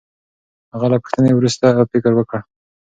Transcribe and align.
هغه 0.73 0.87
له 0.91 0.97
پوښتنې 1.03 1.31
وروسته 1.35 1.67
فکر 1.91 2.11
وکړ. 2.15 2.39